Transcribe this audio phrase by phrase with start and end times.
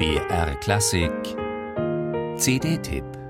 [0.00, 1.36] BR Klassik.
[2.38, 3.20] CD-Tipp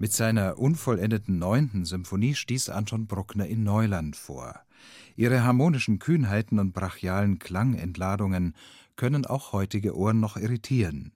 [0.00, 4.58] Mit seiner unvollendeten neunten Symphonie stieß Anton Bruckner in Neuland vor.
[5.14, 8.54] Ihre harmonischen Kühnheiten und brachialen Klangentladungen
[8.96, 11.12] können auch heutige Ohren noch irritieren.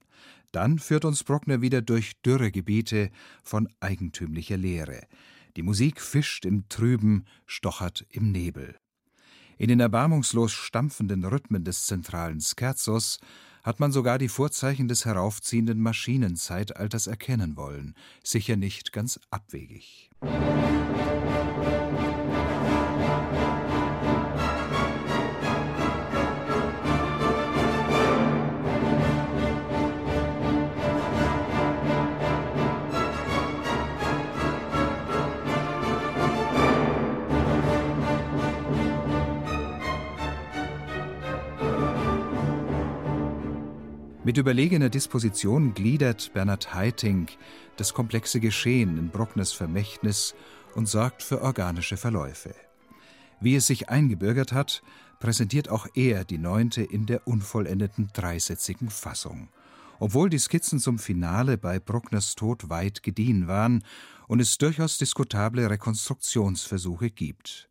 [0.51, 3.09] Dann führt uns Bruckner wieder durch dürre Gebiete
[3.41, 5.07] von eigentümlicher Leere.
[5.55, 8.75] Die Musik fischt im Trüben, stochert im Nebel.
[9.57, 13.17] In den erbarmungslos stampfenden Rhythmen des zentralen Scherzos
[13.65, 20.11] hat man sogar die Vorzeichen des heraufziehenden Maschinenzeitalters erkennen wollen, sicher nicht ganz abwegig.
[44.25, 47.37] Mit überlegener Disposition gliedert Bernhard Haitink
[47.77, 50.33] das komplexe Geschehen in Bruckners Vermächtnis
[50.73, 52.55] und sorgt für organische Verläufe.
[53.39, 54.81] Wie es sich eingebürgert hat,
[55.19, 59.49] präsentiert auch er die neunte in der unvollendeten dreisätzigen Fassung.
[59.99, 63.83] Obwohl die Skizzen zum Finale bei Bruckners Tod weit gediehen waren
[64.27, 67.69] und es durchaus diskutable Rekonstruktionsversuche gibt.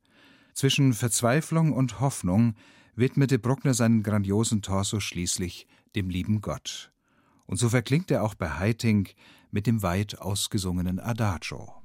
[0.53, 2.55] Zwischen Verzweiflung und Hoffnung
[2.95, 5.67] widmete Bruckner seinen grandiosen Torso schließlich
[5.97, 6.93] dem lieben Gott.
[7.47, 9.09] Und so verklingt er auch bei Heiting
[9.51, 11.84] mit dem weit ausgesungenen Adagio.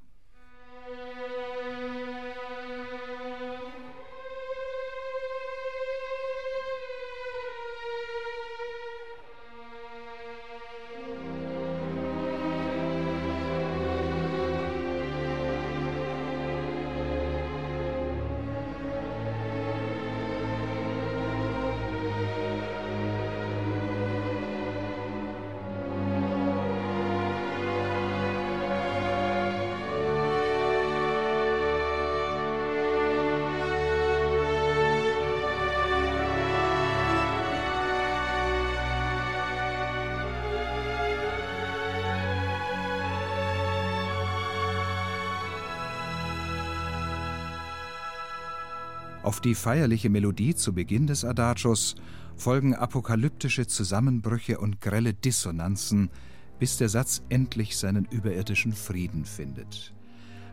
[49.21, 51.95] Auf die feierliche Melodie zu Beginn des Adagios
[52.37, 56.09] folgen apokalyptische Zusammenbrüche und grelle Dissonanzen,
[56.57, 59.93] bis der Satz endlich seinen überirdischen Frieden findet.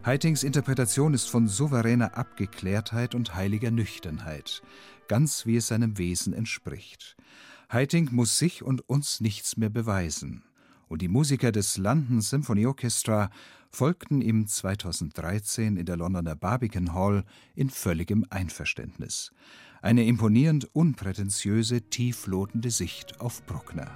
[0.05, 4.63] Heitings Interpretation ist von souveräner Abgeklärtheit und heiliger Nüchternheit,
[5.07, 7.17] ganz wie es seinem Wesen entspricht.
[7.73, 10.43] Heiting muss sich und uns nichts mehr beweisen
[10.89, 13.31] und die Musiker des London Symphony Orchestra
[13.71, 17.25] folgten ihm 2013 in der Londoner Barbican Hall
[17.55, 19.33] in völligem Einverständnis.
[19.83, 23.91] Eine imponierend unprätentiöse, tieflotende Sicht auf Bruckner.